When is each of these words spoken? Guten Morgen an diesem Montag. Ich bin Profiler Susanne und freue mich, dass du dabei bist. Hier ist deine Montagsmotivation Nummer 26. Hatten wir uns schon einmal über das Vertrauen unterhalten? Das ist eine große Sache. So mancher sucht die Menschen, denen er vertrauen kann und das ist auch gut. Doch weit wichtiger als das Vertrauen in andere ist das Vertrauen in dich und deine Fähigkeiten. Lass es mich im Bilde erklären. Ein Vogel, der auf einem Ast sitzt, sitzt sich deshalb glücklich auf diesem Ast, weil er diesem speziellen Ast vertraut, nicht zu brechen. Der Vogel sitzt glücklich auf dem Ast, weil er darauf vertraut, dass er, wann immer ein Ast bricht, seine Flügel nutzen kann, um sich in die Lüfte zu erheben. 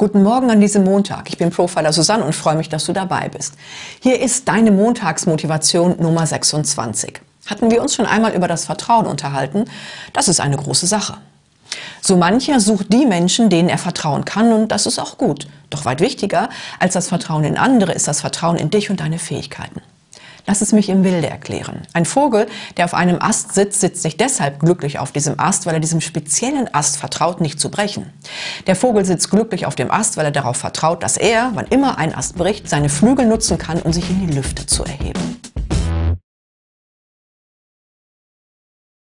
Guten 0.00 0.22
Morgen 0.22 0.50
an 0.50 0.62
diesem 0.62 0.84
Montag. 0.84 1.28
Ich 1.28 1.36
bin 1.36 1.50
Profiler 1.50 1.92
Susanne 1.92 2.24
und 2.24 2.34
freue 2.34 2.56
mich, 2.56 2.70
dass 2.70 2.86
du 2.86 2.94
dabei 2.94 3.28
bist. 3.28 3.52
Hier 4.00 4.18
ist 4.18 4.48
deine 4.48 4.70
Montagsmotivation 4.70 5.96
Nummer 6.00 6.26
26. 6.26 7.20
Hatten 7.44 7.70
wir 7.70 7.82
uns 7.82 7.96
schon 7.96 8.06
einmal 8.06 8.32
über 8.32 8.48
das 8.48 8.64
Vertrauen 8.64 9.04
unterhalten? 9.04 9.66
Das 10.14 10.28
ist 10.28 10.40
eine 10.40 10.56
große 10.56 10.86
Sache. 10.86 11.18
So 12.00 12.16
mancher 12.16 12.60
sucht 12.60 12.90
die 12.90 13.04
Menschen, 13.04 13.50
denen 13.50 13.68
er 13.68 13.76
vertrauen 13.76 14.24
kann 14.24 14.54
und 14.54 14.68
das 14.72 14.86
ist 14.86 14.98
auch 14.98 15.18
gut. 15.18 15.48
Doch 15.68 15.84
weit 15.84 16.00
wichtiger 16.00 16.48
als 16.78 16.94
das 16.94 17.08
Vertrauen 17.08 17.44
in 17.44 17.58
andere 17.58 17.92
ist 17.92 18.08
das 18.08 18.22
Vertrauen 18.22 18.56
in 18.56 18.70
dich 18.70 18.88
und 18.88 19.00
deine 19.00 19.18
Fähigkeiten. 19.18 19.82
Lass 20.50 20.62
es 20.62 20.72
mich 20.72 20.88
im 20.88 21.02
Bilde 21.02 21.30
erklären. 21.30 21.82
Ein 21.92 22.04
Vogel, 22.04 22.48
der 22.76 22.84
auf 22.84 22.92
einem 22.92 23.22
Ast 23.22 23.54
sitzt, 23.54 23.80
sitzt 23.80 24.02
sich 24.02 24.16
deshalb 24.16 24.58
glücklich 24.58 24.98
auf 24.98 25.12
diesem 25.12 25.38
Ast, 25.38 25.64
weil 25.64 25.74
er 25.74 25.78
diesem 25.78 26.00
speziellen 26.00 26.68
Ast 26.74 26.96
vertraut, 26.96 27.40
nicht 27.40 27.60
zu 27.60 27.70
brechen. 27.70 28.12
Der 28.66 28.74
Vogel 28.74 29.04
sitzt 29.04 29.30
glücklich 29.30 29.64
auf 29.64 29.76
dem 29.76 29.92
Ast, 29.92 30.16
weil 30.16 30.24
er 30.24 30.32
darauf 30.32 30.56
vertraut, 30.56 31.04
dass 31.04 31.16
er, 31.16 31.52
wann 31.54 31.68
immer 31.68 31.98
ein 31.98 32.12
Ast 32.12 32.34
bricht, 32.34 32.68
seine 32.68 32.88
Flügel 32.88 33.26
nutzen 33.26 33.58
kann, 33.58 33.80
um 33.80 33.92
sich 33.92 34.10
in 34.10 34.26
die 34.26 34.34
Lüfte 34.34 34.66
zu 34.66 34.82
erheben. 34.82 35.40